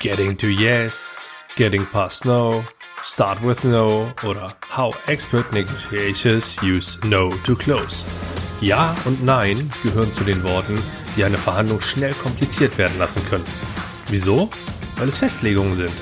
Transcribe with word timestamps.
Getting 0.00 0.36
to 0.36 0.46
Yes, 0.46 1.34
Getting 1.56 1.84
Past 1.86 2.24
No, 2.24 2.64
Start 3.02 3.42
with 3.42 3.64
No 3.64 4.12
oder 4.24 4.54
How 4.70 4.94
Expert 5.08 5.52
Negotiations 5.52 6.56
Use 6.62 6.96
No 7.04 7.30
to 7.42 7.56
Close. 7.56 8.04
Ja 8.60 8.94
und 9.06 9.24
Nein 9.24 9.68
gehören 9.82 10.12
zu 10.12 10.22
den 10.22 10.44
Worten, 10.44 10.80
die 11.16 11.24
eine 11.24 11.36
Verhandlung 11.36 11.80
schnell 11.80 12.12
kompliziert 12.14 12.78
werden 12.78 12.96
lassen 12.96 13.26
können. 13.28 13.44
Wieso? 14.06 14.48
Weil 14.96 15.08
es 15.08 15.18
Festlegungen 15.18 15.74
sind. 15.74 15.94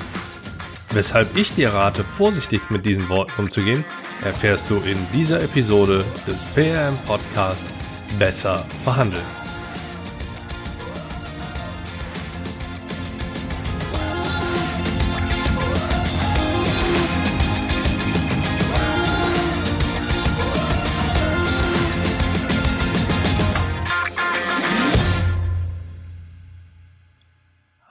Weshalb 0.92 1.34
ich 1.34 1.54
dir 1.54 1.72
rate, 1.72 2.04
vorsichtig 2.04 2.68
mit 2.68 2.84
diesen 2.84 3.08
Worten 3.08 3.32
umzugehen, 3.40 3.82
erfährst 4.22 4.68
du 4.68 4.76
in 4.76 4.98
dieser 5.14 5.42
Episode 5.42 6.04
des 6.26 6.44
PRM 6.44 6.98
Podcast 7.06 7.70
Besser 8.18 8.58
verhandeln. 8.84 9.45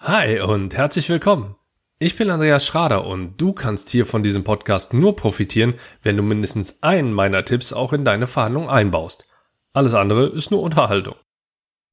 Hi 0.07 0.39
und 0.39 0.75
herzlich 0.75 1.09
willkommen. 1.09 1.55
Ich 1.97 2.15
bin 2.15 2.29
Andreas 2.29 2.63
Schrader 2.63 3.07
und 3.07 3.41
du 3.41 3.53
kannst 3.53 3.89
hier 3.89 4.05
von 4.05 4.21
diesem 4.21 4.43
Podcast 4.43 4.93
nur 4.93 5.15
profitieren, 5.15 5.73
wenn 6.03 6.15
du 6.15 6.21
mindestens 6.21 6.83
einen 6.83 7.11
meiner 7.11 7.43
Tipps 7.43 7.73
auch 7.73 7.91
in 7.91 8.05
deine 8.05 8.27
Verhandlung 8.27 8.69
einbaust. 8.69 9.27
Alles 9.73 9.95
andere 9.95 10.27
ist 10.27 10.51
nur 10.51 10.61
Unterhaltung. 10.61 11.15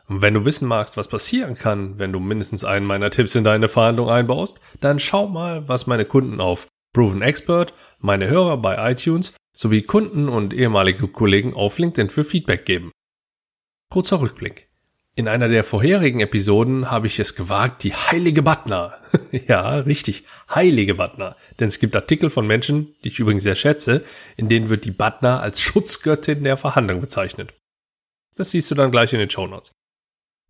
Und 0.09 0.21
wenn 0.21 0.35
du 0.35 0.45
wissen 0.45 0.69
magst, 0.69 0.99
was 0.99 1.09
passieren 1.09 1.55
kann, 1.55 1.99
wenn 1.99 2.13
du 2.13 2.21
mindestens 2.21 2.67
einen 2.67 2.85
meiner 2.85 3.09
Tipps 3.09 3.35
in 3.35 3.45
deine 3.45 3.69
Verhandlung 3.69 4.11
einbaust, 4.11 4.61
dann 4.83 4.99
schau 4.99 5.27
mal, 5.27 5.67
was 5.67 5.87
meine 5.87 6.05
Kunden 6.05 6.43
auf 6.43 6.67
Proven 6.93 7.23
Expert, 7.23 7.73
meine 7.99 8.29
Hörer 8.29 8.59
bei 8.59 8.93
iTunes 8.93 9.33
sowie 9.57 9.85
Kunden 9.85 10.29
und 10.29 10.53
ehemalige 10.53 11.09
Kollegen 11.09 11.55
auf 11.55 11.79
LinkedIn 11.79 12.11
für 12.11 12.25
Feedback 12.25 12.67
geben. 12.67 12.93
Kurzer 13.89 14.21
Rückblick. 14.21 14.71
In 15.15 15.29
einer 15.29 15.49
der 15.49 15.63
vorherigen 15.63 16.21
Episoden 16.21 16.91
habe 16.91 17.07
ich 17.07 17.19
es 17.19 17.35
gewagt, 17.35 17.83
die 17.83 17.93
heilige 17.93 18.43
Butner. 18.43 18.99
ja, 19.47 19.77
richtig, 19.77 20.25
heilige 20.49 20.95
Butner. 20.95 21.37
Denn 21.61 21.69
es 21.69 21.79
gibt 21.79 21.95
Artikel 21.95 22.31
von 22.31 22.47
Menschen, 22.47 22.95
die 23.05 23.09
ich 23.09 23.19
übrigens 23.19 23.43
sehr 23.43 23.55
schätze, 23.55 24.05
in 24.39 24.49
denen 24.49 24.71
wird 24.71 24.87
die 24.87 24.91
Butner 24.91 25.43
als 25.43 25.61
Schutzgöttin 25.61 26.45
der 26.45 26.57
Verhandlung 26.57 27.03
bezeichnet. 27.03 27.53
Das 28.37 28.51
siehst 28.51 28.71
du 28.71 28.75
dann 28.75 28.91
gleich 28.91 29.13
in 29.13 29.19
den 29.19 29.29
Show 29.29 29.47
Notes. 29.47 29.73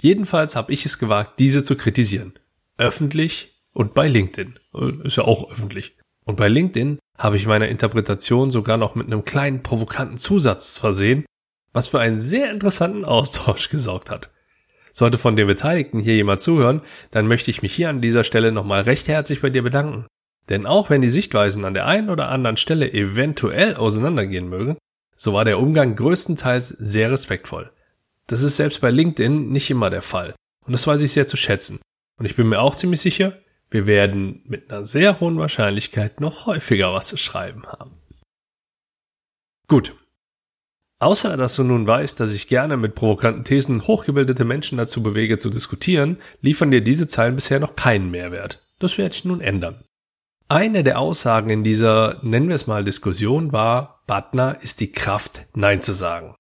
Jedenfalls 0.00 0.54
habe 0.54 0.72
ich 0.72 0.86
es 0.86 1.00
gewagt, 1.00 1.40
diese 1.40 1.64
zu 1.64 1.76
kritisieren. 1.76 2.34
Öffentlich 2.78 3.64
und 3.72 3.94
bei 3.94 4.06
LinkedIn. 4.06 4.60
Ist 5.02 5.16
ja 5.16 5.24
auch 5.24 5.50
öffentlich. 5.50 5.96
Und 6.24 6.36
bei 6.36 6.46
LinkedIn 6.46 7.00
habe 7.18 7.36
ich 7.36 7.46
meine 7.46 7.66
Interpretation 7.66 8.52
sogar 8.52 8.76
noch 8.76 8.94
mit 8.94 9.08
einem 9.08 9.24
kleinen 9.24 9.64
provokanten 9.64 10.18
Zusatz 10.18 10.78
versehen, 10.78 11.26
was 11.72 11.88
für 11.88 11.98
einen 11.98 12.20
sehr 12.20 12.52
interessanten 12.52 13.04
Austausch 13.04 13.68
gesorgt 13.70 14.08
hat. 14.08 14.31
Sollte 14.92 15.18
von 15.18 15.36
den 15.36 15.46
Beteiligten 15.46 15.98
hier 15.98 16.14
jemand 16.14 16.40
zuhören, 16.40 16.82
dann 17.10 17.26
möchte 17.26 17.50
ich 17.50 17.62
mich 17.62 17.74
hier 17.74 17.88
an 17.88 18.00
dieser 18.00 18.24
Stelle 18.24 18.52
nochmal 18.52 18.82
recht 18.82 19.08
herzlich 19.08 19.40
bei 19.40 19.50
dir 19.50 19.62
bedanken. 19.62 20.06
Denn 20.48 20.66
auch 20.66 20.90
wenn 20.90 21.02
die 21.02 21.08
Sichtweisen 21.08 21.64
an 21.64 21.74
der 21.74 21.86
einen 21.86 22.10
oder 22.10 22.28
anderen 22.28 22.56
Stelle 22.56 22.92
eventuell 22.92 23.76
auseinandergehen 23.76 24.48
mögen, 24.48 24.76
so 25.16 25.32
war 25.32 25.44
der 25.44 25.58
Umgang 25.58 25.94
größtenteils 25.94 26.68
sehr 26.68 27.10
respektvoll. 27.10 27.70
Das 28.26 28.42
ist 28.42 28.56
selbst 28.56 28.80
bei 28.80 28.90
LinkedIn 28.90 29.50
nicht 29.50 29.70
immer 29.70 29.88
der 29.88 30.02
Fall. 30.02 30.34
Und 30.66 30.72
das 30.72 30.86
weiß 30.86 31.02
ich 31.02 31.12
sehr 31.12 31.26
zu 31.26 31.36
schätzen. 31.36 31.80
Und 32.18 32.26
ich 32.26 32.36
bin 32.36 32.48
mir 32.48 32.60
auch 32.60 32.76
ziemlich 32.76 33.00
sicher, 33.00 33.38
wir 33.70 33.86
werden 33.86 34.42
mit 34.44 34.70
einer 34.70 34.84
sehr 34.84 35.20
hohen 35.20 35.38
Wahrscheinlichkeit 35.38 36.20
noch 36.20 36.46
häufiger 36.46 36.92
was 36.92 37.08
zu 37.08 37.16
schreiben 37.16 37.66
haben. 37.66 37.92
Gut, 39.66 39.94
Außer 41.02 41.36
dass 41.36 41.56
du 41.56 41.64
nun 41.64 41.84
weißt, 41.84 42.20
dass 42.20 42.30
ich 42.30 42.46
gerne 42.46 42.76
mit 42.76 42.94
provokanten 42.94 43.42
Thesen 43.42 43.88
hochgebildete 43.88 44.44
Menschen 44.44 44.78
dazu 44.78 45.02
bewege 45.02 45.36
zu 45.36 45.50
diskutieren, 45.50 46.18
liefern 46.42 46.70
dir 46.70 46.80
diese 46.80 47.08
Zeilen 47.08 47.34
bisher 47.34 47.58
noch 47.58 47.74
keinen 47.74 48.12
Mehrwert. 48.12 48.64
Das 48.78 48.98
werde 48.98 49.12
ich 49.12 49.24
nun 49.24 49.40
ändern. 49.40 49.82
Eine 50.46 50.84
der 50.84 51.00
Aussagen 51.00 51.50
in 51.50 51.64
dieser, 51.64 52.20
nennen 52.22 52.46
wir 52.46 52.54
es 52.54 52.68
mal 52.68 52.84
Diskussion, 52.84 53.50
war, 53.50 54.04
Butner 54.06 54.58
ist 54.62 54.78
die 54.78 54.92
Kraft, 54.92 55.44
Nein 55.56 55.82
zu 55.82 55.92
sagen. 55.92 56.36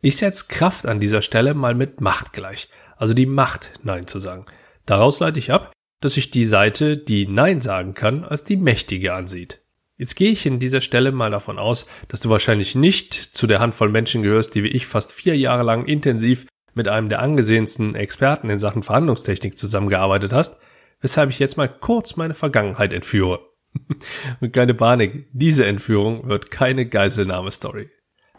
Ich 0.00 0.16
setze 0.16 0.46
Kraft 0.48 0.86
an 0.86 0.98
dieser 0.98 1.20
Stelle 1.20 1.52
mal 1.52 1.74
mit 1.74 2.00
Macht 2.00 2.32
gleich, 2.32 2.70
also 2.96 3.12
die 3.12 3.26
Macht, 3.26 3.72
Nein 3.82 4.06
zu 4.06 4.20
sagen. 4.20 4.46
Daraus 4.86 5.20
leite 5.20 5.38
ich 5.38 5.52
ab, 5.52 5.70
dass 6.00 6.14
sich 6.14 6.30
die 6.30 6.46
Seite, 6.46 6.96
die 6.96 7.26
Nein 7.26 7.60
sagen 7.60 7.92
kann, 7.92 8.24
als 8.24 8.42
die 8.42 8.56
Mächtige 8.56 9.12
ansieht. 9.12 9.61
Jetzt 10.02 10.16
gehe 10.16 10.32
ich 10.32 10.46
in 10.46 10.58
dieser 10.58 10.80
Stelle 10.80 11.12
mal 11.12 11.30
davon 11.30 11.60
aus, 11.60 11.86
dass 12.08 12.22
du 12.22 12.28
wahrscheinlich 12.28 12.74
nicht 12.74 13.14
zu 13.14 13.46
der 13.46 13.60
Handvoll 13.60 13.88
Menschen 13.88 14.24
gehörst, 14.24 14.52
die 14.56 14.64
wie 14.64 14.68
ich 14.70 14.84
fast 14.84 15.12
vier 15.12 15.38
Jahre 15.38 15.62
lang 15.62 15.86
intensiv 15.86 16.48
mit 16.74 16.88
einem 16.88 17.08
der 17.08 17.20
angesehensten 17.20 17.94
Experten 17.94 18.50
in 18.50 18.58
Sachen 18.58 18.82
Verhandlungstechnik 18.82 19.56
zusammengearbeitet 19.56 20.32
hast, 20.32 20.60
weshalb 21.02 21.30
ich 21.30 21.38
jetzt 21.38 21.56
mal 21.56 21.68
kurz 21.68 22.16
meine 22.16 22.34
Vergangenheit 22.34 22.92
entführe. 22.92 23.46
Und 24.40 24.52
keine 24.52 24.74
Panik, 24.74 25.28
diese 25.30 25.66
Entführung 25.66 26.28
wird 26.28 26.50
keine 26.50 26.84
Geiselnahme-Story. 26.88 27.88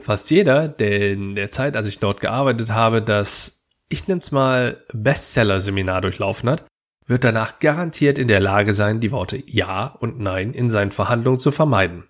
Fast 0.01 0.31
jeder, 0.31 0.67
der 0.67 1.13
in 1.13 1.35
der 1.35 1.49
Zeit, 1.49 1.77
als 1.77 1.87
ich 1.87 1.97
dort 1.97 2.19
gearbeitet 2.19 2.71
habe, 2.71 3.01
das, 3.01 3.69
ich 3.87 4.05
nenne 4.09 4.19
es 4.19 4.33
mal 4.33 4.83
Bestseller-Seminar 4.91 6.01
durchlaufen 6.01 6.49
hat, 6.49 6.65
wird 7.05 7.23
danach 7.23 7.59
garantiert 7.59 8.17
in 8.17 8.27
der 8.27 8.39
Lage 8.39 8.73
sein, 8.73 8.99
die 8.99 9.11
Worte 9.11 9.41
Ja 9.45 9.87
und 9.87 10.19
Nein 10.19 10.53
in 10.53 10.69
seinen 10.69 10.91
Verhandlungen 10.91 11.39
zu 11.39 11.51
vermeiden. 11.51 12.05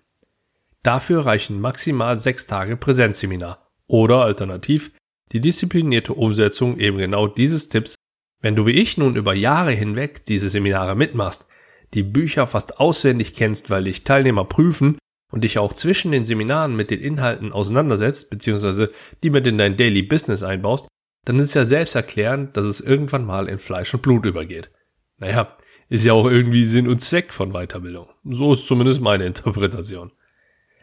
Dafür 0.82 1.26
reichen 1.26 1.60
maximal 1.60 2.18
sechs 2.18 2.46
Tage 2.46 2.76
Präsenzseminar 2.76 3.70
oder 3.86 4.22
alternativ 4.22 4.92
die 5.32 5.40
disziplinierte 5.40 6.14
Umsetzung 6.14 6.78
eben 6.78 6.98
genau 6.98 7.26
dieses 7.26 7.68
Tipps, 7.68 7.96
wenn 8.40 8.56
du 8.56 8.66
wie 8.66 8.72
ich 8.72 8.98
nun 8.98 9.16
über 9.16 9.34
Jahre 9.34 9.72
hinweg 9.72 10.24
diese 10.26 10.48
Seminare 10.48 10.94
mitmachst, 10.94 11.48
die 11.94 12.02
Bücher 12.02 12.46
fast 12.46 12.78
auswendig 12.78 13.34
kennst, 13.34 13.70
weil 13.70 13.84
dich 13.84 14.04
Teilnehmer 14.04 14.44
prüfen 14.44 14.98
und 15.32 15.44
dich 15.44 15.58
auch 15.58 15.72
zwischen 15.72 16.12
den 16.12 16.26
Seminaren 16.26 16.76
mit 16.76 16.90
den 16.90 17.00
Inhalten 17.00 17.52
auseinandersetzt, 17.52 18.30
beziehungsweise 18.30 18.92
die 19.22 19.30
mit 19.30 19.46
in 19.46 19.58
dein 19.58 19.76
Daily 19.76 20.02
Business 20.02 20.42
einbaust, 20.42 20.88
dann 21.24 21.38
ist 21.38 21.46
es 21.46 21.54
ja 21.54 21.64
selbst 21.64 21.94
erklärend, 21.94 22.56
dass 22.56 22.66
es 22.66 22.80
irgendwann 22.80 23.24
mal 23.24 23.48
in 23.48 23.58
Fleisch 23.58 23.94
und 23.94 24.02
Blut 24.02 24.26
übergeht. 24.26 24.70
Naja, 25.18 25.56
ist 25.88 26.04
ja 26.04 26.12
auch 26.12 26.26
irgendwie 26.26 26.64
Sinn 26.64 26.88
und 26.88 27.00
Zweck 27.00 27.32
von 27.32 27.52
Weiterbildung. 27.52 28.08
So 28.24 28.52
ist 28.52 28.66
zumindest 28.66 29.00
meine 29.00 29.26
Interpretation. 29.26 30.12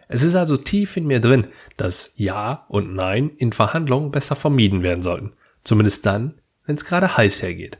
Es 0.07 0.23
ist 0.23 0.35
also 0.35 0.57
tief 0.57 0.97
in 0.97 1.07
mir 1.07 1.21
drin, 1.21 1.47
dass 1.77 2.13
Ja 2.17 2.65
und 2.67 2.93
Nein 2.93 3.29
in 3.37 3.53
Verhandlungen 3.53 4.11
besser 4.11 4.35
vermieden 4.35 4.83
werden 4.83 5.01
sollten. 5.01 5.33
Zumindest 5.63 6.05
dann, 6.05 6.41
wenn 6.65 6.75
es 6.75 6.85
gerade 6.85 7.15
heiß 7.15 7.41
hergeht. 7.41 7.79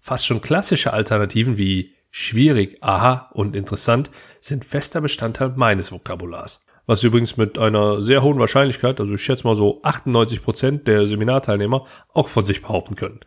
Fast 0.00 0.26
schon 0.26 0.40
klassische 0.40 0.92
Alternativen 0.92 1.58
wie 1.58 1.92
schwierig, 2.10 2.82
aha 2.82 3.30
und 3.32 3.56
interessant 3.56 4.10
sind 4.40 4.64
fester 4.64 5.00
Bestandteil 5.00 5.52
meines 5.56 5.92
Vokabulars. 5.92 6.64
Was 6.86 7.02
übrigens 7.02 7.36
mit 7.36 7.58
einer 7.58 8.02
sehr 8.02 8.22
hohen 8.22 8.38
Wahrscheinlichkeit, 8.38 9.00
also 9.00 9.14
ich 9.14 9.22
schätze 9.22 9.46
mal 9.46 9.54
so 9.54 9.80
98 9.82 10.42
Prozent 10.42 10.86
der 10.86 11.06
Seminarteilnehmer 11.06 11.86
auch 12.12 12.28
von 12.28 12.44
sich 12.44 12.62
behaupten 12.62 12.94
können. 12.94 13.20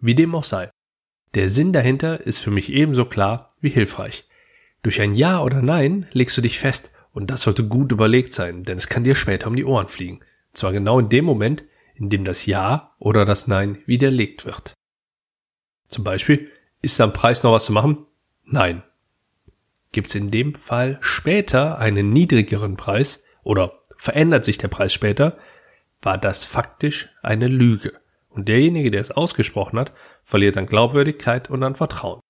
Wie 0.00 0.14
dem 0.14 0.34
auch 0.34 0.44
sei. 0.44 0.70
Der 1.34 1.48
Sinn 1.50 1.72
dahinter 1.72 2.20
ist 2.20 2.38
für 2.38 2.50
mich 2.50 2.72
ebenso 2.72 3.04
klar 3.04 3.48
wie 3.60 3.70
hilfreich. 3.70 4.28
Durch 4.82 5.00
ein 5.00 5.14
Ja 5.14 5.42
oder 5.42 5.62
Nein 5.62 6.06
legst 6.12 6.36
du 6.36 6.40
dich 6.40 6.58
fest 6.58 6.92
und 7.12 7.30
das 7.30 7.42
sollte 7.42 7.66
gut 7.66 7.92
überlegt 7.92 8.32
sein, 8.32 8.64
denn 8.64 8.78
es 8.78 8.88
kann 8.88 9.04
dir 9.04 9.14
später 9.14 9.48
um 9.48 9.56
die 9.56 9.64
Ohren 9.64 9.88
fliegen. 9.88 10.20
Zwar 10.52 10.72
genau 10.72 10.98
in 10.98 11.08
dem 11.08 11.24
Moment, 11.24 11.64
in 11.94 12.08
dem 12.08 12.24
das 12.24 12.46
Ja 12.46 12.94
oder 12.98 13.24
das 13.24 13.46
Nein 13.46 13.78
widerlegt 13.86 14.46
wird. 14.46 14.72
Zum 15.88 16.04
Beispiel, 16.04 16.50
ist 16.82 17.00
am 17.00 17.12
Preis 17.12 17.42
noch 17.42 17.52
was 17.52 17.66
zu 17.66 17.72
machen? 17.72 18.06
Nein. 18.44 18.82
Gibt 19.92 20.08
es 20.08 20.14
in 20.14 20.30
dem 20.30 20.54
Fall 20.54 20.98
später 21.00 21.78
einen 21.78 22.10
niedrigeren 22.10 22.76
Preis 22.76 23.24
oder 23.42 23.80
verändert 23.96 24.44
sich 24.44 24.56
der 24.56 24.68
Preis 24.68 24.94
später, 24.94 25.36
war 26.00 26.16
das 26.16 26.44
faktisch 26.44 27.10
eine 27.22 27.48
Lüge. 27.48 27.99
Und 28.30 28.48
derjenige, 28.48 28.90
der 28.90 29.00
es 29.00 29.10
ausgesprochen 29.10 29.78
hat, 29.78 29.92
verliert 30.24 30.56
an 30.56 30.66
Glaubwürdigkeit 30.66 31.50
und 31.50 31.62
an 31.62 31.74
Vertrauen. 31.74 32.20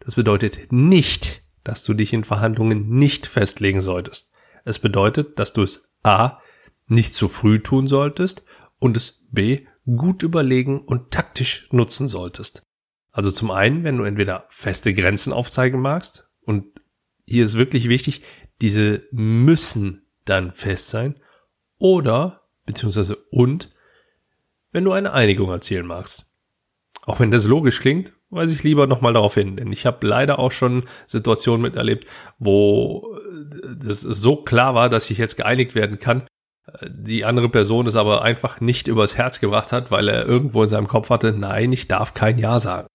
Das 0.00 0.16
bedeutet 0.16 0.72
nicht, 0.72 1.42
dass 1.62 1.84
du 1.84 1.94
dich 1.94 2.12
in 2.12 2.24
Verhandlungen 2.24 2.88
nicht 2.88 3.26
festlegen 3.26 3.80
solltest. 3.80 4.32
Es 4.64 4.78
bedeutet, 4.78 5.38
dass 5.38 5.52
du 5.52 5.62
es 5.62 5.90
a. 6.02 6.38
nicht 6.86 7.14
zu 7.14 7.28
früh 7.28 7.60
tun 7.60 7.88
solltest 7.88 8.44
und 8.78 8.96
es 8.96 9.24
b. 9.30 9.66
gut 9.84 10.22
überlegen 10.22 10.80
und 10.80 11.10
taktisch 11.10 11.68
nutzen 11.70 12.08
solltest. 12.08 12.62
Also 13.10 13.30
zum 13.30 13.50
einen, 13.50 13.84
wenn 13.84 13.96
du 13.96 14.04
entweder 14.04 14.46
feste 14.48 14.92
Grenzen 14.92 15.32
aufzeigen 15.32 15.80
magst 15.80 16.28
und 16.40 16.66
hier 17.26 17.44
ist 17.44 17.54
wirklich 17.54 17.88
wichtig, 17.88 18.22
diese 18.60 19.06
müssen 19.12 20.10
dann 20.24 20.52
fest 20.52 20.88
sein 20.88 21.14
oder 21.78 22.48
beziehungsweise 22.66 23.16
und 23.30 23.70
wenn 24.74 24.84
du 24.84 24.92
eine 24.92 25.12
Einigung 25.12 25.50
erzielen 25.50 25.86
magst. 25.86 26.26
Auch 27.06 27.20
wenn 27.20 27.30
das 27.30 27.44
logisch 27.44 27.80
klingt, 27.80 28.12
weise 28.30 28.54
ich 28.54 28.64
lieber 28.64 28.86
nochmal 28.86 29.12
darauf 29.12 29.34
hin, 29.34 29.56
denn 29.56 29.70
ich 29.72 29.86
habe 29.86 30.06
leider 30.06 30.38
auch 30.38 30.52
schon 30.52 30.84
Situationen 31.06 31.62
miterlebt, 31.62 32.08
wo 32.38 33.16
es 33.86 34.00
so 34.00 34.36
klar 34.36 34.74
war, 34.74 34.88
dass 34.88 35.10
ich 35.10 35.18
jetzt 35.18 35.36
geeinigt 35.36 35.74
werden 35.74 36.00
kann, 36.00 36.26
die 36.82 37.24
andere 37.24 37.48
Person 37.48 37.86
es 37.86 37.94
aber 37.94 38.22
einfach 38.22 38.60
nicht 38.60 38.88
übers 38.88 39.16
Herz 39.16 39.38
gebracht 39.38 39.70
hat, 39.70 39.90
weil 39.90 40.08
er 40.08 40.26
irgendwo 40.26 40.62
in 40.62 40.68
seinem 40.68 40.88
Kopf 40.88 41.10
hatte, 41.10 41.32
nein, 41.32 41.72
ich 41.72 41.86
darf 41.86 42.14
kein 42.14 42.38
Ja 42.38 42.58
sagen. 42.58 42.88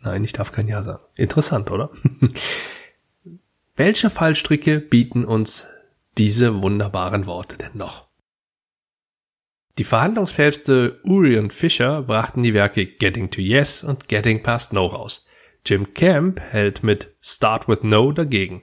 Nein, 0.00 0.24
ich 0.24 0.32
darf 0.32 0.50
kein 0.50 0.66
Ja 0.66 0.82
sagen. 0.82 1.04
Interessant, 1.14 1.70
oder? 1.70 1.90
Welche 3.76 4.10
Fallstricke 4.10 4.80
bieten 4.80 5.24
uns 5.24 5.68
diese 6.18 6.62
wunderbaren 6.62 7.26
Worte 7.26 7.58
denn 7.58 7.76
noch? 7.76 8.11
Die 9.78 9.84
Verhandlungspäpste 9.84 11.00
Uri 11.02 11.38
und 11.38 11.50
Fischer 11.50 12.02
brachten 12.02 12.42
die 12.42 12.52
Werke 12.52 12.84
Getting 12.84 13.30
to 13.30 13.40
Yes 13.40 13.82
und 13.82 14.06
Getting 14.06 14.42
Past 14.42 14.74
No 14.74 14.84
raus. 14.84 15.26
Jim 15.64 15.94
Camp 15.94 16.40
hält 16.40 16.82
mit 16.82 17.14
Start 17.22 17.68
with 17.68 17.78
No 17.82 18.12
dagegen. 18.12 18.62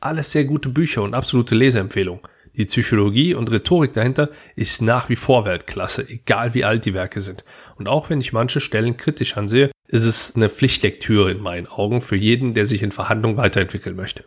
Alles 0.00 0.32
sehr 0.32 0.44
gute 0.44 0.68
Bücher 0.68 1.02
und 1.02 1.14
absolute 1.14 1.54
Leseempfehlung. 1.54 2.26
Die 2.56 2.64
Psychologie 2.64 3.34
und 3.34 3.52
Rhetorik 3.52 3.92
dahinter 3.92 4.30
ist 4.56 4.82
nach 4.82 5.08
wie 5.08 5.14
vor 5.14 5.44
Weltklasse, 5.44 6.08
egal 6.08 6.54
wie 6.54 6.64
alt 6.64 6.86
die 6.86 6.94
Werke 6.94 7.20
sind. 7.20 7.44
Und 7.76 7.86
auch 7.86 8.10
wenn 8.10 8.20
ich 8.20 8.32
manche 8.32 8.60
Stellen 8.60 8.96
kritisch 8.96 9.36
ansehe, 9.36 9.70
ist 9.86 10.06
es 10.06 10.34
eine 10.34 10.48
Pflichtlektüre 10.48 11.30
in 11.30 11.40
meinen 11.40 11.68
Augen 11.68 12.00
für 12.00 12.16
jeden, 12.16 12.54
der 12.54 12.66
sich 12.66 12.82
in 12.82 12.90
Verhandlungen 12.90 13.36
weiterentwickeln 13.36 13.94
möchte. 13.94 14.24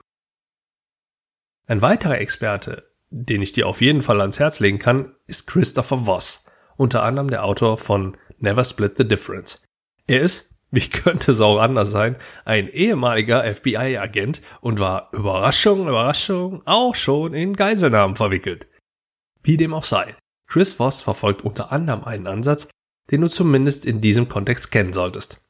Ein 1.68 1.82
weiterer 1.82 2.20
Experte, 2.20 2.91
den 3.12 3.42
ich 3.42 3.52
dir 3.52 3.68
auf 3.68 3.82
jeden 3.82 4.02
Fall 4.02 4.22
ans 4.22 4.40
Herz 4.40 4.60
legen 4.60 4.80
kann, 4.80 5.14
ist 5.28 5.46
Christopher 5.46 6.06
Voss, 6.06 6.46
unter 6.78 7.04
anderem 7.04 7.30
der 7.30 7.44
Autor 7.44 7.78
von 7.78 8.18
Never 8.40 8.64
Split 8.64 8.98
the 8.98 9.08
Difference. 9.08 9.62
Er 10.08 10.22
ist, 10.22 10.56
wie 10.72 10.88
könnte 10.88 11.32
es 11.32 11.42
auch 11.42 11.60
anders 11.60 11.92
sein, 11.92 12.16
ein 12.46 12.70
ehemaliger 12.70 13.44
FBI-Agent 13.44 14.42
und 14.62 14.80
war 14.80 15.10
Überraschung, 15.12 15.88
Überraschung 15.88 16.62
auch 16.66 16.96
schon 16.96 17.34
in 17.34 17.56
Geiselnahmen 17.56 18.16
verwickelt. 18.16 18.68
Wie 19.44 19.58
dem 19.58 19.74
auch 19.74 19.84
sei. 19.84 20.16
Chris 20.48 20.74
Voss 20.74 21.02
verfolgt 21.02 21.44
unter 21.44 21.72
anderem 21.72 22.04
einen 22.06 22.28
Ansatz, 22.28 22.70
den 23.10 23.22
du 23.22 23.28
zumindest 23.28 23.86
in 23.86 24.00
diesem 24.00 24.30
Kontext 24.30 24.72
kennen 24.72 24.94
solltest. 24.94 25.42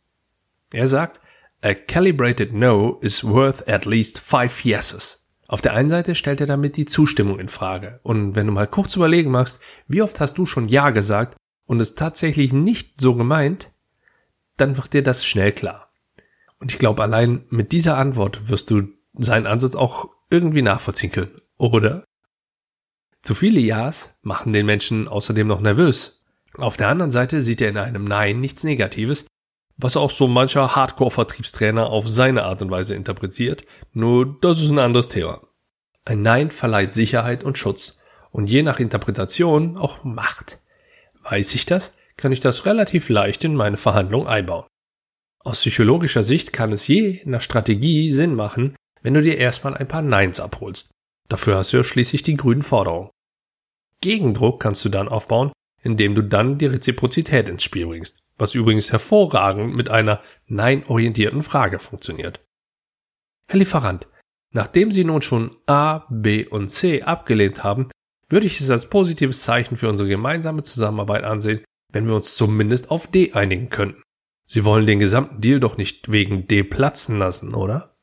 Er 0.74 0.88
sagt, 0.88 1.20
a 1.62 1.76
calibrated 1.76 2.54
no 2.54 2.98
is 3.02 3.24
worth 3.24 3.68
at 3.68 3.86
least 3.86 4.20
five 4.20 4.66
yeses. 4.66 5.21
Auf 5.52 5.60
der 5.60 5.74
einen 5.74 5.90
Seite 5.90 6.16
stellt 6.16 6.40
er 6.40 6.48
damit 6.48 6.78
die 6.78 6.86
Zustimmung 6.86 7.38
in 7.38 7.50
Frage. 7.50 8.00
Und 8.04 8.36
wenn 8.36 8.48
du 8.48 8.54
mal 8.54 8.68
kurz 8.68 8.96
überlegen 8.96 9.32
machst, 9.32 9.62
wie 9.86 10.02
oft 10.02 10.22
hast 10.22 10.38
du 10.38 10.46
schon 10.46 10.70
Ja 10.70 10.92
gesagt 10.92 11.36
und 11.66 11.82
es 11.82 11.96
tatsächlich 11.96 12.54
nicht 12.54 13.02
so 13.02 13.16
gemeint, 13.16 13.70
dann 14.56 14.78
wird 14.78 14.94
dir 14.94 15.04
das 15.04 15.26
schnell 15.26 15.52
klar. 15.52 15.92
Und 16.60 16.72
ich 16.72 16.80
glaube, 16.80 17.04
allein 17.04 17.44
mit 17.50 17.74
dieser 17.74 17.98
Antwort 17.98 18.48
wirst 18.48 18.72
du 18.72 18.88
seinen 19.12 19.46
Ansatz 19.46 19.76
auch 19.76 20.16
irgendwie 20.30 20.62
nachvollziehen 20.62 21.12
können, 21.12 21.42
oder? 21.58 22.06
Zu 23.22 23.36
viele 23.36 23.60
Ja's 23.60 24.18
machen 24.22 24.54
den 24.54 24.66
Menschen 24.66 25.10
außerdem 25.10 25.48
noch 25.48 25.60
nervös. 25.60 26.24
Auf 26.56 26.78
der 26.78 26.88
anderen 26.88 27.12
Seite 27.12 27.42
sieht 27.42 27.60
er 27.60 27.68
in 27.68 27.78
einem 27.78 28.06
Nein 28.06 28.40
nichts 28.40 28.64
Negatives, 28.64 29.26
was 29.82 29.98
auch 29.98 30.12
so 30.12 30.28
mancher 30.28 30.76
Hardcore-Vertriebstrainer 30.76 31.88
auf 31.90 32.08
seine 32.08 32.44
Art 32.44 32.62
und 32.62 32.72
Weise 32.72 32.96
interpretiert, 32.96 33.64
nur 33.94 34.38
das 34.42 34.60
ist 34.60 34.70
ein 34.70 34.80
anderes 34.80 35.10
Thema. 35.10 35.42
Ein 36.06 36.22
Nein 36.22 36.52
verleiht 36.52 36.94
Sicherheit 36.94 37.44
und 37.44 37.58
Schutz 37.58 38.02
und 38.32 38.50
je 38.50 38.64
nach 38.64 38.80
Interpretation 38.80 39.78
auch 39.78 40.04
Macht. 40.04 40.60
Weiß 41.24 41.54
ich 41.54 41.66
das, 41.66 41.96
kann 42.18 42.32
ich 42.32 42.40
das 42.40 42.66
relativ 42.66 43.10
leicht 43.10 43.44
in 43.44 43.56
meine 43.56 43.78
Verhandlung 43.78 44.28
einbauen. 44.28 44.66
Aus 45.40 45.60
psychologischer 45.60 46.24
Sicht 46.24 46.54
kann 46.54 46.72
es 46.72 46.88
je 46.88 47.22
nach 47.26 47.42
Strategie 47.42 48.12
Sinn 48.12 48.36
machen, 48.36 48.76
wenn 49.02 49.16
du 49.16 49.22
dir 49.22 49.38
erstmal 49.38 49.76
ein 49.76 49.88
paar 49.88 50.04
Neins 50.04 50.40
abholst. 50.40 50.92
Dafür 51.30 51.58
hast 51.58 51.74
du 51.74 51.78
ja 51.78 51.84
schließlich 51.84 52.24
die 52.24 52.36
grünen 52.36 52.62
Forderungen. 52.62 53.10
Gegendruck 54.02 54.60
kannst 54.60 54.84
du 54.86 54.90
dann 54.90 55.08
aufbauen, 55.08 55.52
indem 55.82 56.16
du 56.16 56.22
dann 56.22 56.58
die 56.58 56.68
Reziprozität 56.68 57.50
ins 57.50 57.64
Spiel 57.64 57.88
bringst 57.88 58.22
was 58.42 58.56
übrigens 58.56 58.92
hervorragend 58.92 59.76
mit 59.76 59.90
einer 59.90 60.20
nein-orientierten 60.48 61.44
Frage 61.44 61.78
funktioniert. 61.78 62.44
Herr 63.48 63.60
Lieferant, 63.60 64.08
nachdem 64.52 64.92
Sie 64.92 65.04
nun 65.04 65.22
schon 65.22 65.56
A, 65.68 66.08
B 66.10 66.48
und 66.48 66.68
C 66.68 67.04
abgelehnt 67.04 67.64
haben, 67.64 67.88
würde 68.30 68.48
ich 68.48 68.60
es 68.60 68.72
als 68.72 68.90
positives 68.90 69.44
Zeichen 69.44 69.78
für 69.78 69.90
unsere 69.90 70.10
gemeinsame 70.10 70.64
Zusammenarbeit 70.64 71.24
ansehen, 71.24 71.64
wenn 71.94 72.08
wir 72.08 72.16
uns 72.16 72.36
zumindest 72.36 72.90
auf 72.90 73.06
D 73.06 73.34
einigen 73.34 73.70
könnten. 73.70 74.02
Sie 74.48 74.66
wollen 74.66 74.88
den 74.88 74.98
gesamten 74.98 75.40
Deal 75.40 75.60
doch 75.60 75.78
nicht 75.78 76.12
wegen 76.12 76.48
D 76.48 76.64
platzen 76.64 77.20
lassen, 77.20 77.54
oder? 77.54 77.96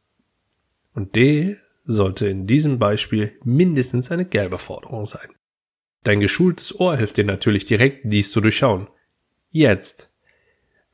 Und 0.94 1.16
D 1.16 1.56
sollte 1.84 2.28
in 2.28 2.46
diesem 2.46 2.78
Beispiel 2.78 3.36
mindestens 3.42 4.12
eine 4.12 4.24
gelbe 4.24 4.58
Forderung 4.58 5.04
sein. 5.04 5.30
Dein 6.04 6.20
geschultes 6.20 6.78
Ohr 6.78 6.96
hilft 6.96 7.16
dir 7.16 7.24
natürlich 7.24 7.64
direkt, 7.64 8.00
dies 8.04 8.30
zu 8.30 8.40
durchschauen. 8.40 8.88
Jetzt 9.50 10.08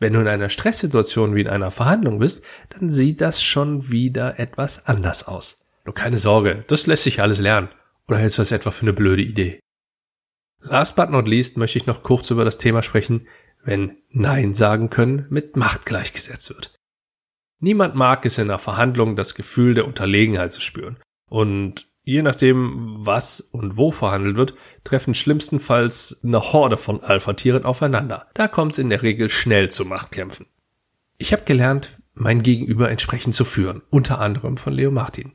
wenn 0.05 0.13
du 0.13 0.21
in 0.21 0.29
einer 0.29 0.49
Stresssituation 0.49 1.35
wie 1.35 1.41
in 1.41 1.49
einer 1.49 1.71
Verhandlung 1.71 2.19
bist, 2.19 2.45
dann 2.71 2.91
sieht 2.91 3.21
das 3.21 3.43
schon 3.43 3.91
wieder 3.91 4.39
etwas 4.39 4.87
anders 4.87 5.27
aus. 5.27 5.67
Nur 5.85 5.95
keine 5.95 6.19
Sorge, 6.19 6.61
das 6.67 6.87
lässt 6.87 7.05
sich 7.05 7.23
alles 7.23 7.39
lernen. 7.39 7.69
Oder 8.09 8.19
hältst 8.19 8.39
du 8.39 8.43
das 8.43 8.53
etwa 8.53 8.71
für 8.71 8.83
eine 8.83 8.93
blöde 8.93 9.23
Idee? 9.23 9.61
Last 10.61 10.97
but 10.97 11.11
not 11.11 11.29
least 11.29 11.57
möchte 11.57 11.79
ich 11.79 11.87
noch 11.87 12.03
kurz 12.03 12.31
über 12.31 12.45
das 12.45 12.59
Thema 12.59 12.83
sprechen, 12.83 13.29
wenn 13.63 13.97
Nein 14.11 14.53
sagen 14.53 14.91
können 14.91 15.27
mit 15.31 15.57
Macht 15.57 15.87
gleichgesetzt 15.87 16.51
wird. 16.51 16.75
Niemand 17.61 17.95
mag 17.95 18.27
es 18.27 18.37
in 18.37 18.51
einer 18.51 18.59
Verhandlung, 18.59 19.17
das 19.17 19.35
Gefühl 19.35 19.75
der 19.75 19.87
Unterlegenheit 19.87 20.53
zu 20.53 20.61
spüren. 20.61 20.99
Und 21.31 21.89
Je 22.05 22.21
nachdem, 22.21 23.07
was 23.07 23.41
und 23.41 23.79
wo 23.79 23.91
verhandelt 23.91 24.37
wird, 24.37 24.55
treffen 24.85 25.15
schlimmstenfalls 25.15 26.21
eine 26.23 26.53
Horde 26.53 26.77
von 26.77 27.03
Alpha-Tieren 27.03 27.65
aufeinander. 27.65 28.29
Da 28.35 28.47
kommt 28.47 28.73
es 28.73 28.79
in 28.79 28.91
der 28.91 29.03
Regel 29.03 29.31
schnell 29.31 29.71
zu 29.71 29.87
Machtkämpfen. 29.87 30.47
Ich 31.17 31.33
habe 31.33 31.45
gelernt, 31.45 31.91
mein 32.13 32.43
Gegenüber 32.43 32.91
entsprechend 32.91 33.35
zu 33.35 33.47
führen, 33.47 33.83
unter 33.89 34.21
anderem 34.21 34.59
von 34.59 34.75
Leo 34.75 34.91
Martin. 34.91 35.33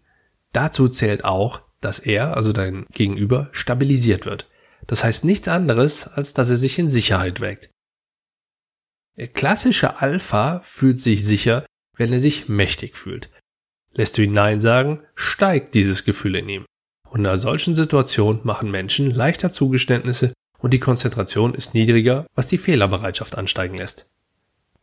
Dazu 0.53 0.87
zählt 0.87 1.25
auch, 1.25 1.61
dass 1.81 1.97
er, 1.97 2.37
also 2.37 2.53
dein 2.53 2.85
Gegenüber, 2.93 3.49
stabilisiert 3.51 4.25
wird. 4.25 4.47
Das 4.85 5.03
heißt 5.03 5.25
nichts 5.25 5.47
anderes, 5.47 6.07
als 6.07 6.33
dass 6.33 6.49
er 6.49 6.55
sich 6.55 6.77
in 6.77 6.89
Sicherheit 6.89 7.41
wägt. 7.41 7.69
Der 9.17 9.27
klassische 9.27 9.99
Alpha 10.01 10.61
fühlt 10.63 10.99
sich 10.99 11.25
sicher, 11.25 11.65
wenn 11.95 12.13
er 12.13 12.19
sich 12.19 12.47
mächtig 12.47 12.97
fühlt. 12.97 13.29
Lässt 13.99 14.17
du 14.17 14.21
ihn 14.21 14.31
Nein 14.31 14.61
sagen, 14.61 15.01
steigt 15.13 15.75
dieses 15.75 16.05
Gefühl 16.05 16.37
in 16.37 16.47
ihm. 16.47 16.65
Und 17.09 17.19
in 17.19 17.25
einer 17.25 17.37
solchen 17.37 17.75
Situation 17.75 18.39
machen 18.43 18.71
Menschen 18.71 19.13
leichter 19.13 19.51
Zugeständnisse 19.51 20.31
und 20.57 20.73
die 20.73 20.79
Konzentration 20.79 21.53
ist 21.53 21.73
niedriger, 21.73 22.25
was 22.33 22.47
die 22.47 22.57
Fehlerbereitschaft 22.57 23.37
ansteigen 23.37 23.75
lässt. 23.75 24.07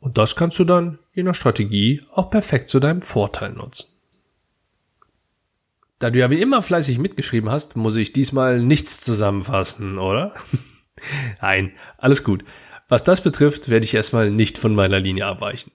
Und 0.01 0.19
das 0.19 0.37
kannst 0.37 0.59
du 0.59 0.65
dann, 0.65 0.99
je 1.15 1.23
nach 1.23 1.35
Strategie, 1.35 2.03
auch 2.13 2.29
perfekt 2.29 2.69
zu 2.69 2.79
deinem 2.79 3.01
Vorteil 3.01 3.53
nutzen. 3.53 3.99
Da 5.99 6.11
du 6.11 6.19
ja 6.19 6.29
wie 6.29 6.43
immer 6.43 6.61
fleißig 6.61 6.99
mitgeschrieben 6.99 7.49
hast, 7.49 7.75
muss 7.75 7.97
ich 7.97 8.13
diesmal 8.13 8.61
nichts 8.61 9.01
zusammenfassen, 9.01 9.97
oder? 9.97 10.35
Nein, 11.41 11.73
alles 11.97 12.23
gut. 12.23 12.45
Was 12.91 13.03
das 13.03 13.23
betrifft, 13.23 13.71
werde 13.71 13.87
ich 13.87 13.95
erstmal 13.95 14.31
nicht 14.31 14.59
von 14.59 14.75
meiner 14.75 15.01
Linie 15.01 15.25
abweichen. 15.25 15.73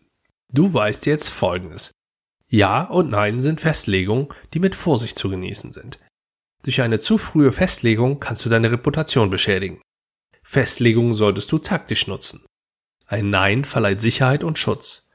Du 0.50 0.72
weißt 0.72 1.08
jetzt 1.08 1.30
Folgendes. 1.30 1.90
Ja 2.54 2.84
und 2.84 3.10
Nein 3.10 3.40
sind 3.40 3.62
Festlegungen, 3.62 4.28
die 4.54 4.60
mit 4.60 4.76
Vorsicht 4.76 5.18
zu 5.18 5.30
genießen 5.30 5.72
sind. 5.72 6.00
Durch 6.64 6.82
eine 6.82 7.00
zu 7.00 7.18
frühe 7.18 7.54
Festlegung 7.54 8.20
kannst 8.20 8.46
du 8.46 8.50
deine 8.50 8.70
Reputation 8.70 9.30
beschädigen. 9.30 9.82
Festlegungen 10.44 11.14
solltest 11.14 11.50
du 11.54 11.60
taktisch 11.60 12.08
nutzen. 12.08 12.44
Ein 13.08 13.30
Nein 13.30 13.64
verleiht 13.64 14.02
Sicherheit 14.02 14.44
und 14.44 14.60
Schutz. 14.60 15.08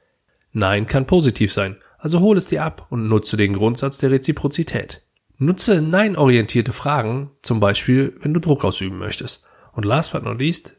Nein 0.53 0.87
kann 0.87 1.07
positiv 1.07 1.53
sein, 1.53 1.77
also 1.99 2.21
hol 2.21 2.39
es 2.39 2.49
dir 2.49 2.65
ab 2.65 2.87
und 2.89 3.07
nutze 3.07 3.37
den 3.37 3.53
Grundsatz 3.53 3.99
der 3.99 4.13
Reziprozität. 4.13 5.03
Nutze 5.37 5.83
nein-orientierte 5.83 6.73
Fragen, 6.73 7.33
zum 7.43 7.61
Beispiel, 7.61 8.17
wenn 8.21 8.33
du 8.33 8.41
Druck 8.41 8.65
ausüben 8.65 8.97
möchtest. 8.97 9.45
Und 9.73 9.85
last 9.85 10.13
but 10.13 10.23
not 10.23 10.39
least, 10.39 10.75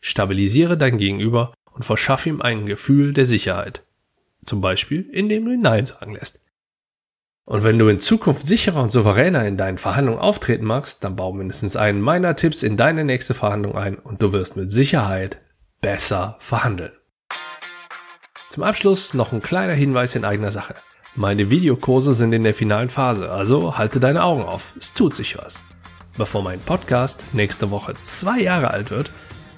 stabilisiere 0.00 0.78
dein 0.78 0.96
Gegenüber 0.96 1.52
und 1.70 1.84
verschaffe 1.84 2.30
ihm 2.30 2.40
ein 2.40 2.64
Gefühl 2.64 3.12
der 3.12 3.26
Sicherheit. 3.26 3.84
Zum 4.44 4.60
Beispiel, 4.60 5.08
indem 5.12 5.44
du 5.44 5.52
ihn 5.52 5.60
Nein 5.60 5.86
sagen 5.86 6.14
lässt. 6.14 6.40
Und 7.44 7.64
wenn 7.64 7.78
du 7.78 7.88
in 7.88 7.98
Zukunft 7.98 8.44
sicherer 8.44 8.82
und 8.82 8.90
souveräner 8.90 9.46
in 9.46 9.56
deinen 9.56 9.78
Verhandlungen 9.78 10.20
auftreten 10.20 10.66
magst, 10.66 11.02
dann 11.02 11.16
bau 11.16 11.32
mindestens 11.32 11.76
einen 11.76 12.00
meiner 12.00 12.36
Tipps 12.36 12.62
in 12.62 12.76
deine 12.76 13.04
nächste 13.04 13.32
Verhandlung 13.32 13.74
ein 13.74 13.96
und 13.96 14.20
du 14.20 14.32
wirst 14.32 14.56
mit 14.58 14.70
Sicherheit 14.70 15.40
besser 15.80 16.36
verhandeln. 16.40 16.92
Zum 18.50 18.62
Abschluss 18.62 19.14
noch 19.14 19.32
ein 19.32 19.40
kleiner 19.40 19.72
Hinweis 19.72 20.14
in 20.14 20.24
eigener 20.24 20.52
Sache. 20.52 20.74
Meine 21.14 21.50
Videokurse 21.50 22.12
sind 22.12 22.32
in 22.32 22.44
der 22.44 22.54
finalen 22.54 22.90
Phase, 22.90 23.30
also 23.30 23.78
halte 23.78 23.98
deine 23.98 24.22
Augen 24.24 24.42
auf. 24.42 24.74
Es 24.78 24.92
tut 24.92 25.14
sich 25.14 25.38
was. 25.38 25.64
Bevor 26.16 26.42
mein 26.42 26.60
Podcast 26.60 27.24
nächste 27.32 27.70
Woche 27.70 27.94
zwei 28.02 28.40
Jahre 28.40 28.70
alt 28.72 28.90
wird, 28.90 29.10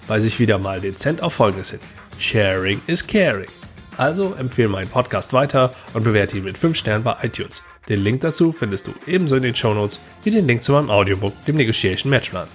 weise 0.07 0.29
ich 0.29 0.39
wieder 0.39 0.59
mal 0.59 0.81
dezent 0.81 1.23
auf 1.23 1.35
Folgendes 1.35 1.71
hin. 1.71 1.81
Sharing 2.19 2.81
is 2.87 3.05
caring. 3.07 3.60
Also 3.97 4.35
empfehle 4.35 4.69
meinen 4.69 4.89
Podcast 4.89 5.33
weiter 5.33 5.73
und 5.95 6.05
bewerte 6.05 6.39
ihn 6.39 6.45
mit 6.45 6.57
5 6.57 6.77
Sternen 6.77 7.05
bei 7.05 7.17
iTunes. 7.23 7.63
Den 7.89 8.01
Link 8.01 8.21
dazu 8.21 8.53
findest 8.53 8.87
du 8.87 8.95
ebenso 9.07 9.37
in 9.37 9.43
den 9.43 9.55
Shownotes 9.55 10.01
wie 10.23 10.31
den 10.31 10.47
Link 10.47 10.63
zu 10.63 10.73
meinem 10.73 10.91
Audiobook, 10.91 11.33
dem 11.45 11.57
Negotiation 11.57 12.11
Matchplan. 12.11 12.49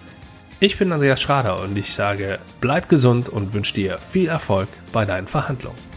Ich 0.59 0.77
bin 0.77 0.91
Andreas 0.91 1.21
Schrader 1.21 1.61
und 1.61 1.77
ich 1.77 1.93
sage, 1.93 2.39
bleib 2.61 2.87
gesund 2.87 3.29
und 3.29 3.53
wünsche 3.53 3.73
dir 3.73 3.97
viel 3.97 4.29
Erfolg 4.29 4.69
bei 4.93 5.03
deinen 5.03 5.27
Verhandlungen. 5.27 5.94